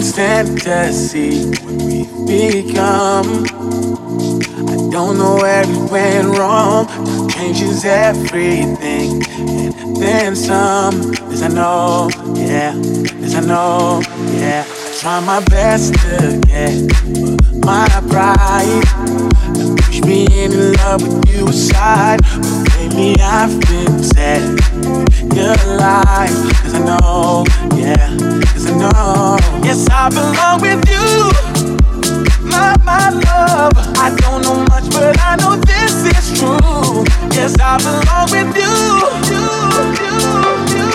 Can't 0.00 0.58
stand 0.58 0.94
see 0.94 1.44
what 1.44 1.82
we've 1.82 2.26
become. 2.26 3.44
I 4.66 4.90
don't 4.90 5.18
know 5.18 5.36
where 5.36 5.66
we 5.66 5.78
went 5.90 6.38
wrong. 6.38 6.86
Time 6.86 7.28
changes 7.28 7.84
everything, 7.84 9.22
and 9.38 9.96
then 9.96 10.36
some. 10.36 10.94
As 11.30 11.42
I 11.42 11.48
know, 11.48 12.08
yeah, 12.34 12.74
as 13.22 13.34
I 13.34 13.40
know, 13.40 14.00
yeah. 14.32 14.64
I 14.66 14.98
try 15.00 15.20
my 15.20 15.44
best 15.44 15.92
to 15.94 16.40
get 16.46 16.74
my 17.62 17.86
pride 18.08 19.20
push 19.76 20.00
me 20.02 20.26
in 20.32 20.72
love 20.74 21.02
with 21.02 21.28
you 21.28 21.46
aside. 21.48 22.20
But 22.22 22.76
lately 22.78 23.16
I've 23.20 23.60
been 23.60 24.02
sad. 24.02 24.79
You're 25.34 25.54
alive, 25.64 26.28
cause 26.60 26.74
I 26.74 26.80
know, 26.84 27.44
yeah, 27.76 28.16
cause 28.52 28.66
I 28.66 28.76
know. 28.76 29.36
Yes, 29.64 29.86
I 29.90 30.08
belong 30.10 30.60
with 30.60 30.82
you, 30.90 31.30
my, 32.50 32.76
my 32.84 33.10
love. 33.10 33.72
I 33.96 34.14
don't 34.16 34.42
know 34.42 34.64
much, 34.68 34.90
but 34.90 35.18
I 35.20 35.36
know 35.36 35.56
this 35.56 36.04
is 36.04 36.38
true. 36.38 37.04
Yes, 37.32 37.54
I 37.60 37.78
belong 37.78 38.30
with 38.30 38.56
you, 38.56 38.74
you, 39.30 39.46
you, 40.02 40.84
you. 40.84 40.89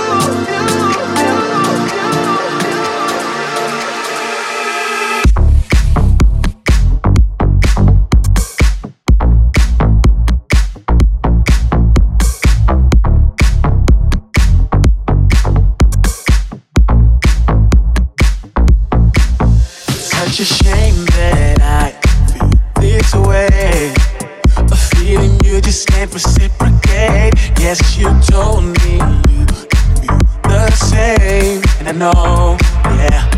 Know, 31.92 32.58
yeah, 32.98 33.30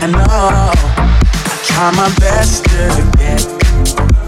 I 0.00 0.06
know. 0.06 0.24
I 0.28 1.58
try 1.66 1.90
my 1.96 2.08
best 2.20 2.64
to 2.66 2.86
get 3.18 3.42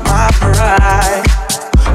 my 0.05 0.29
pride 0.41 1.23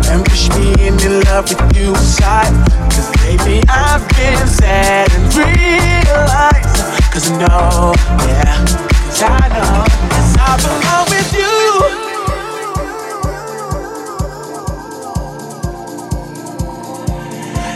and 0.08 0.24
push 0.24 0.48
me 0.56 0.72
in 0.88 0.96
love 1.26 1.50
with 1.50 1.76
you 1.76 1.90
inside. 1.90 2.54
Cause 2.90 3.10
lately 3.26 3.62
I've 3.68 4.08
been 4.16 4.48
sad 4.48 5.12
and 5.12 5.36
realized. 5.36 6.80
Cause 7.12 7.30
I 7.30 7.38
know, 7.38 7.94
yeah, 8.28 8.66
cause 9.04 9.22
I 9.22 9.48
know, 9.52 9.84
yes, 10.16 10.38
I 10.40 10.56
belong 10.64 11.10
with 11.10 11.34
you. 11.34 11.60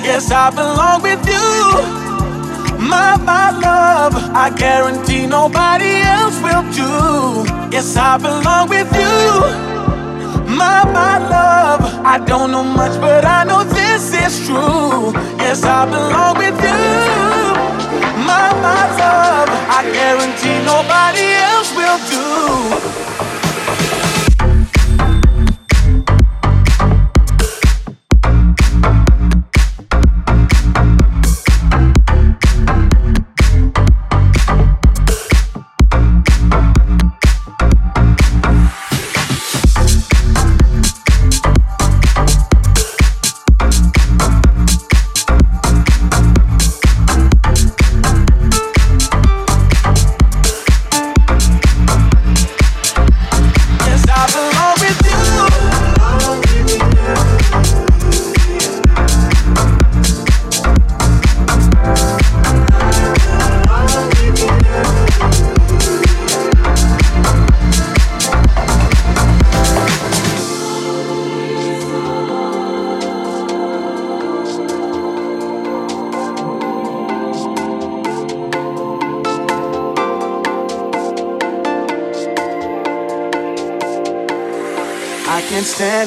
Yes, 0.08 0.32
I 0.32 0.50
belong 0.50 1.02
with 1.02 1.28
you 1.28 1.97
my, 2.88 3.18
my 3.18 3.52
love. 3.52 4.14
I 4.34 4.50
guarantee 4.50 5.28
nobody 5.28 6.02
else 6.18 6.38
will 6.42 6.64
do. 6.72 6.92
Yes, 7.72 7.96
I 7.98 8.18
belong 8.18 8.70
with 8.70 8.92
you. 8.96 9.18
My, 10.56 10.84
my 10.98 11.18
love. 11.36 11.82
I 12.06 12.18
don't 12.26 12.52
know 12.52 12.64
much, 12.64 13.00
but 13.02 13.26
I 13.26 13.44
know 13.44 13.64
this 13.64 14.14
is 14.14 14.48
true. 14.48 15.12
Yes, 15.44 15.64
I 15.64 15.86
belong 15.86 16.38
with 16.38 16.58
you. 16.70 16.84
My, 18.28 18.48
my 18.66 18.84
love. 19.02 19.50
I 19.78 19.82
guarantee 19.94 20.58
nobody 20.66 21.28
else 21.52 21.70
will 21.76 22.00
do. 22.14 23.27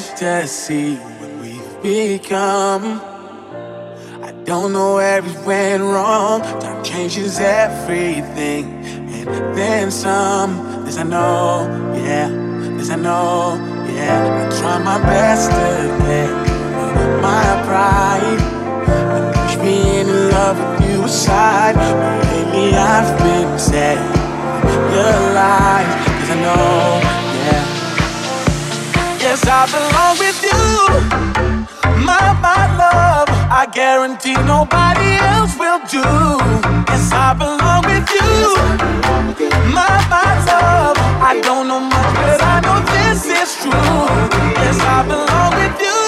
See 0.00 0.96
what 0.96 1.32
we've 1.42 1.82
become. 1.82 3.00
I 4.22 4.32
don't 4.44 4.72
know 4.72 4.94
where 4.94 5.22
we 5.22 5.32
went 5.44 5.82
wrong. 5.82 6.40
Time 6.60 6.82
changes 6.82 7.38
everything, 7.38 8.64
and 8.84 9.56
then 9.56 9.90
some. 9.90 10.84
This 10.84 10.96
I 10.96 11.02
know, 11.02 11.68
yeah. 11.94 12.28
This 12.76 12.90
I 12.90 12.96
know, 12.96 13.56
yeah. 13.94 14.48
I 14.48 14.58
try 14.58 14.78
my 14.82 14.98
best 15.02 15.50
to 15.50 16.04
get 16.06 16.30
my 17.20 17.62
pride 17.66 18.40
and 18.88 19.34
push 19.34 19.56
me 19.58 20.00
in 20.00 20.30
love 20.30 20.58
with 20.58 20.90
you 20.90 21.04
aside. 21.04 21.74
But 21.74 22.24
lately 22.24 22.74
I've 22.74 23.18
been 23.18 23.58
sad. 23.58 23.98
You're 24.92 25.30
alive, 25.30 26.06
cause 26.06 26.30
I 26.30 26.40
know. 26.40 27.29
Yes, 29.42 29.48
I 29.48 29.64
belong 29.72 30.18
with 30.18 30.42
you, 30.44 32.04
my, 32.04 32.36
my 32.44 32.76
love. 32.76 33.28
I 33.50 33.66
guarantee 33.72 34.34
nobody 34.44 35.16
else 35.16 35.56
will 35.56 35.80
do. 35.88 36.04
Yes, 36.92 37.10
I 37.12 37.32
belong 37.32 37.82
with 37.88 38.08
you, 38.12 38.54
my, 39.72 39.88
my 40.12 40.44
love. 40.44 40.96
I 41.24 41.40
don't 41.42 41.68
know 41.68 41.80
much, 41.80 42.14
but 42.16 42.42
I 42.42 42.60
know 42.60 42.80
this 42.92 43.24
is 43.24 43.56
true. 43.62 43.72
Yes, 44.60 44.78
I 44.80 45.04
belong 45.08 45.54
with 45.56 45.80
you. 45.80 45.99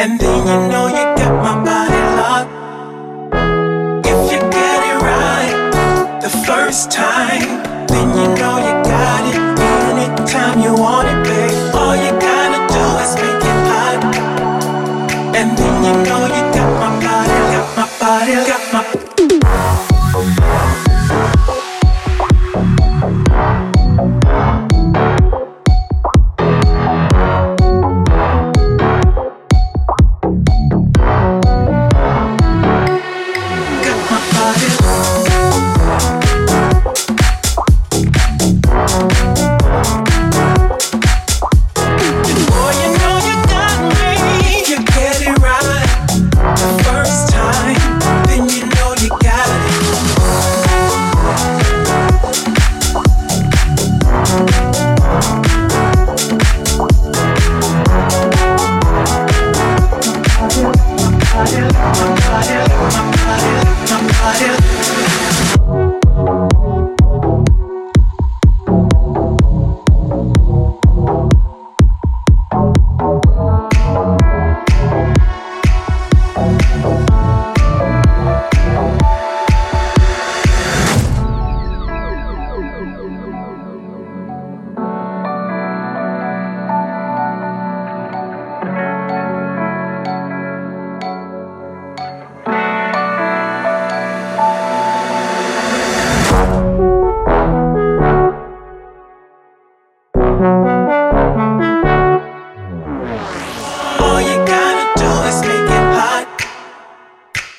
And 0.00 0.16
then 0.20 0.46
you 0.46 0.70
know 0.70 0.86
you 0.86 1.04
got 1.18 1.34
my 1.42 1.54
body 1.64 2.02
locked. 2.20 2.52
If 4.06 4.30
you 4.30 4.38
get 4.38 4.80
it 4.90 5.02
right 5.02 6.20
the 6.22 6.30
first 6.46 6.92
time, 6.92 7.42
then 7.88 8.08
you 8.10 8.28
know 8.38 8.58
you 8.66 8.74
got 8.86 9.22
it. 9.34 9.42
Anytime 9.90 10.60
you 10.60 10.72
want 10.72 11.08
it, 11.08 11.18
babe, 11.24 11.74
all 11.74 11.96
you 11.96 12.12
gotta 12.12 12.60
do 12.72 12.84
is 13.02 13.14
make 13.16 13.42
it 13.42 13.60
hot. 13.66 13.98
And 15.34 15.58
then 15.58 15.74
you 15.82 15.94
know 16.06 16.26
you 16.26 16.57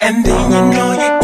ending. 0.09 0.51
You 0.51 0.61
know 0.73 0.91
you 0.93 1.18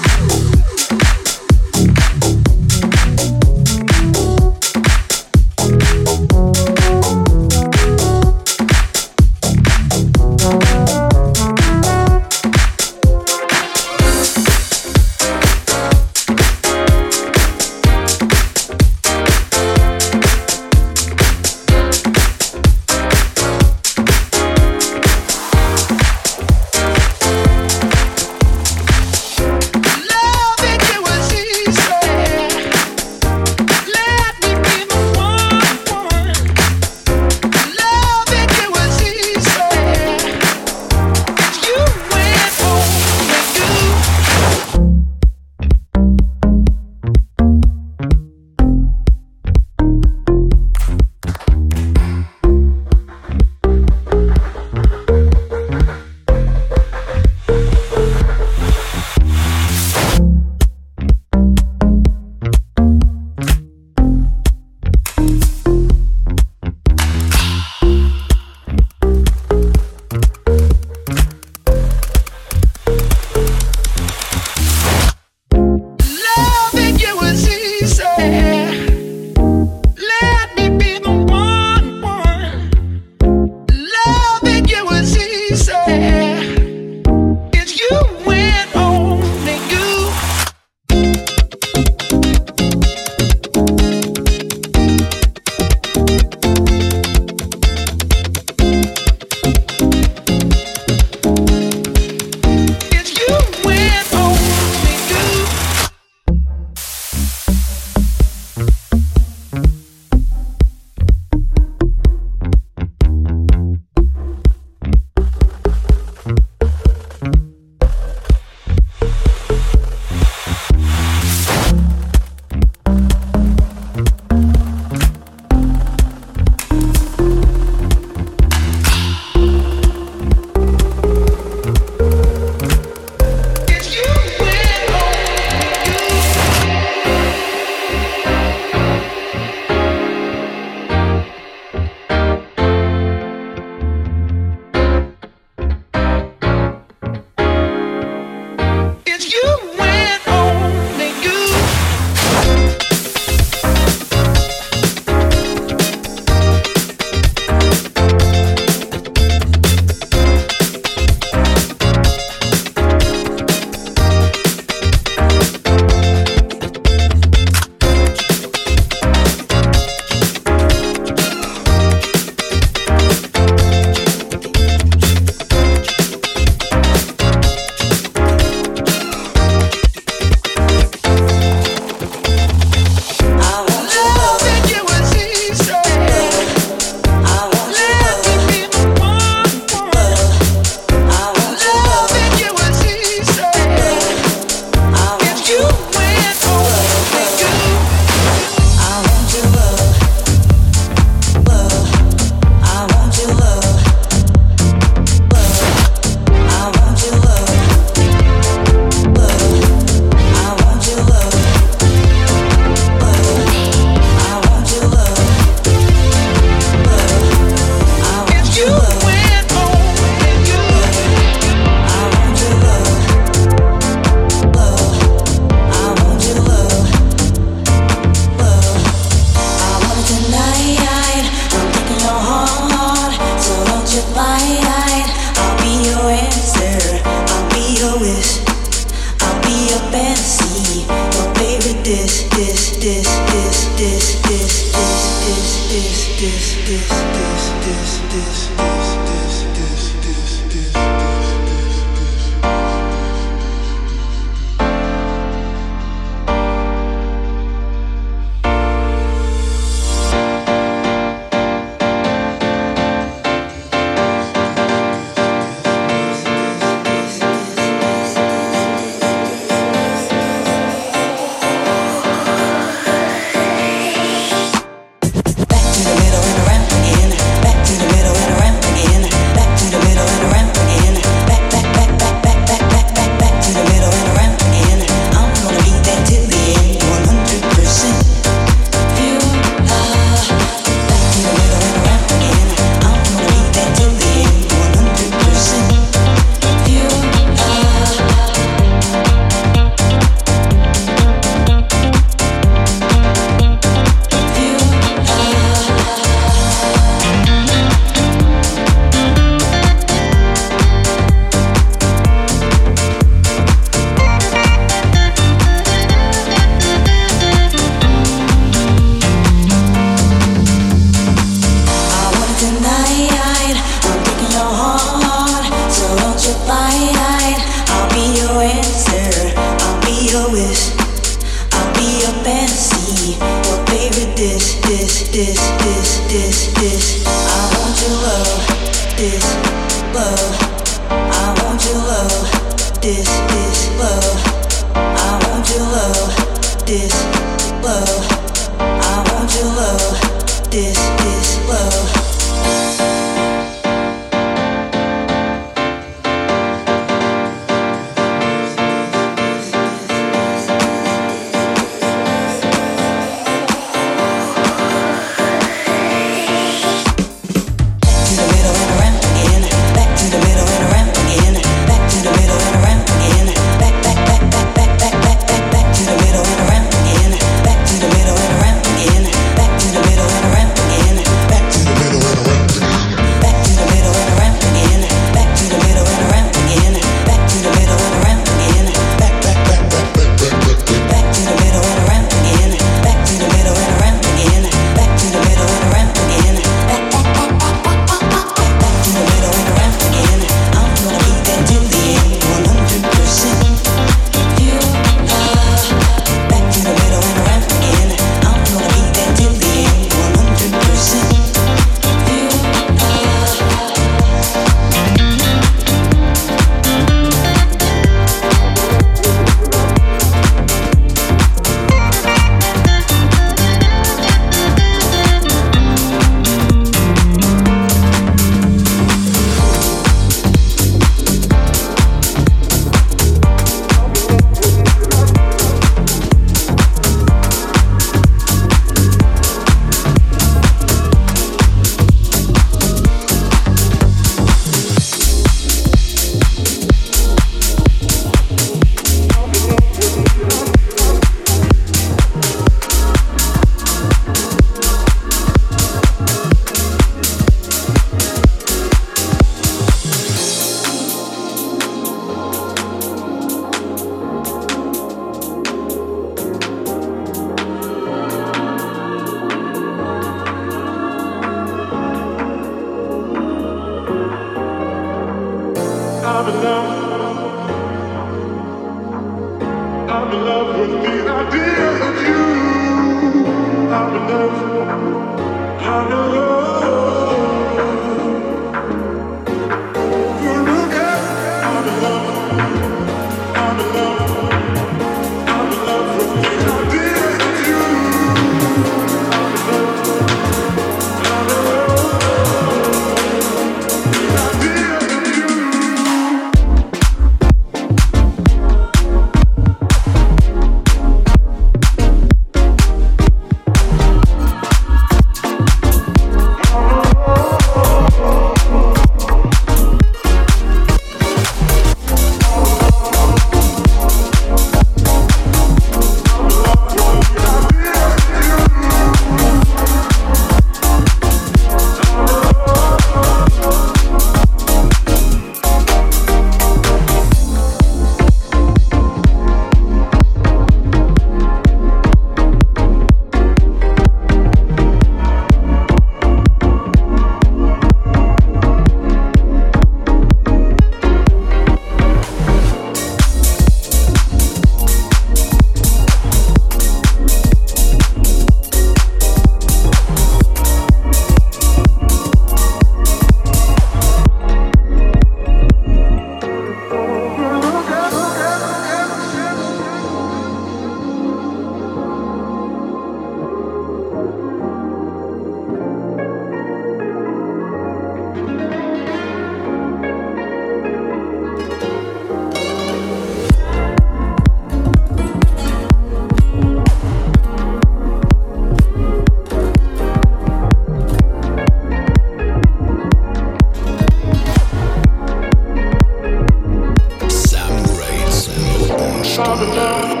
all 599.23 599.37
the 599.37 599.45
love. 599.45 600.00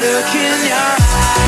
Look 0.00 0.34
in 0.34 0.68
your 0.68 1.45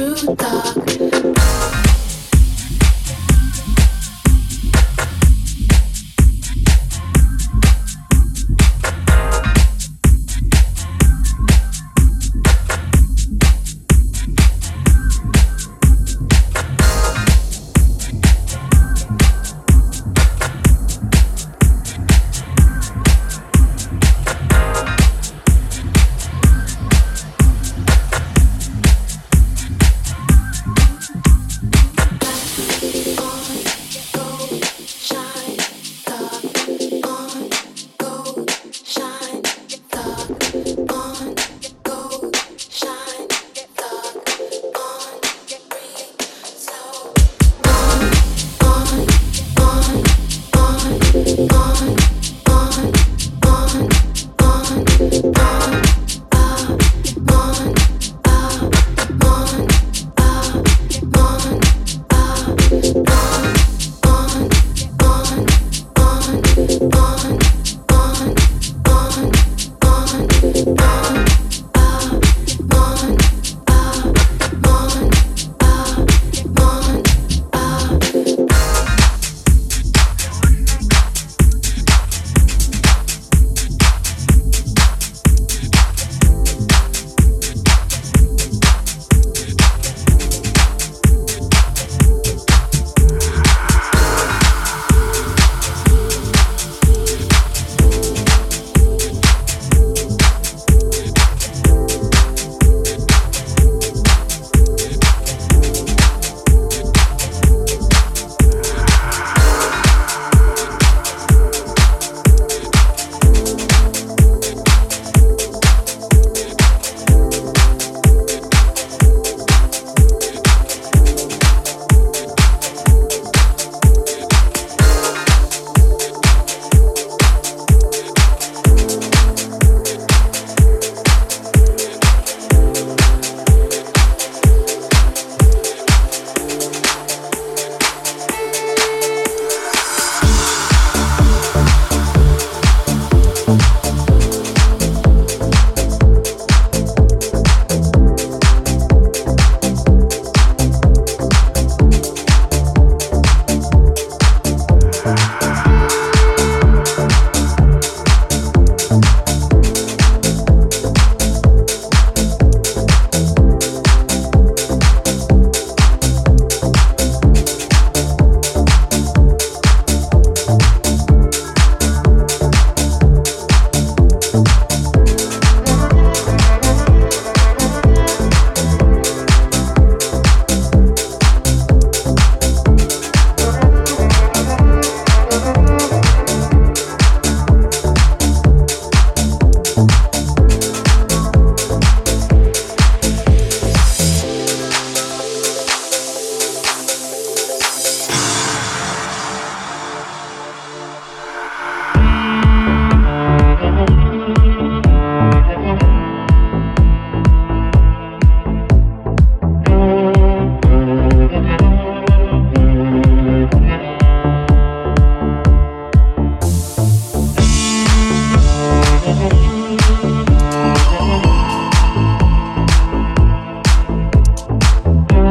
true 0.00 0.34
dark. 0.34 1.09